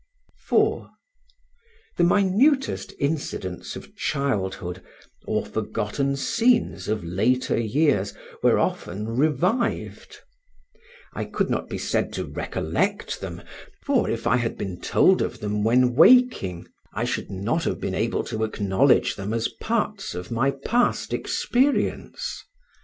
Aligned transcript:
4. 0.47 0.89
The 1.97 2.03
minutest 2.03 2.91
incidents 2.97 3.75
of 3.75 3.95
childhood, 3.95 4.81
or 5.27 5.45
forgotten 5.45 6.15
scenes 6.15 6.87
of 6.87 7.03
later 7.03 7.59
years, 7.59 8.15
were 8.41 8.57
often 8.57 9.09
revived: 9.09 10.17
I 11.13 11.25
could 11.25 11.51
not 11.51 11.69
be 11.69 11.77
said 11.77 12.13
to 12.13 12.25
recollect 12.25 13.21
them, 13.21 13.43
for 13.85 14.09
if 14.09 14.25
I 14.25 14.37
had 14.37 14.57
been 14.57 14.81
told 14.81 15.21
of 15.21 15.39
them 15.39 15.63
when 15.63 15.93
waking, 15.93 16.67
I 16.95 17.03
should 17.03 17.29
not 17.29 17.65
have 17.65 17.79
been 17.79 17.93
able 17.93 18.23
to 18.23 18.43
acknowledge 18.43 19.15
them 19.15 19.33
as 19.35 19.49
parts 19.49 20.15
of 20.15 20.31
my 20.31 20.49
past 20.49 21.13
experience. 21.13 22.43